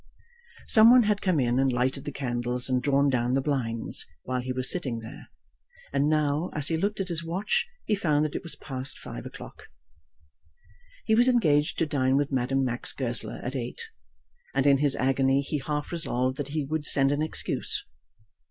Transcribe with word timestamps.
Some 0.65 0.89
one 0.89 1.03
had 1.03 1.21
come 1.21 1.39
in 1.39 1.59
and 1.59 1.71
lighted 1.71 2.05
the 2.05 2.11
candles 2.11 2.67
and 2.67 2.81
drawn 2.81 3.07
down 3.07 3.33
the 3.33 3.39
blinds 3.41 4.07
while 4.23 4.41
he 4.41 4.51
was 4.51 4.67
sitting 4.67 4.97
there, 4.97 5.27
and 5.93 6.09
now, 6.09 6.49
as 6.55 6.69
he 6.69 6.75
looked 6.75 6.99
at 6.99 7.09
his 7.09 7.23
watch, 7.23 7.67
he 7.85 7.93
found 7.93 8.25
that 8.25 8.33
it 8.33 8.41
was 8.41 8.55
past 8.55 8.97
five 8.97 9.27
o'clock. 9.27 9.67
He 11.05 11.13
was 11.13 11.27
engaged 11.27 11.77
to 11.77 11.85
dine 11.85 12.17
with 12.17 12.31
Madame 12.31 12.65
Max 12.65 12.93
Goesler 12.93 13.41
at 13.43 13.55
eight, 13.55 13.91
and 14.55 14.65
in 14.65 14.79
his 14.79 14.95
agony 14.95 15.41
he 15.41 15.59
half 15.59 15.91
resolved 15.91 16.37
that 16.37 16.47
he 16.47 16.65
would 16.65 16.85
send 16.87 17.11
an 17.11 17.21
excuse. 17.21 17.85